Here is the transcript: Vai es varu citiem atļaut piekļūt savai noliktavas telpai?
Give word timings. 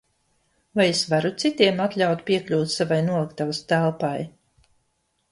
Vai 0.79 0.85
es 0.93 1.01
varu 1.09 1.29
citiem 1.43 1.83
atļaut 1.83 2.23
piekļūt 2.29 2.73
savai 2.75 2.97
noliktavas 3.09 3.61
telpai? 3.73 4.17